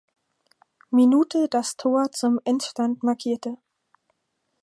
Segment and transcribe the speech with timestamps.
[0.89, 3.57] Minute das Tor zum Endstand markierte.